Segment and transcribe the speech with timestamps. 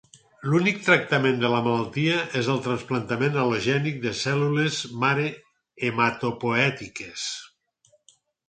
[0.51, 5.29] L'únic tractament de la malaltia és el trasplantament al·logènic de cèl·lules mare
[5.91, 7.29] hematopoètiques.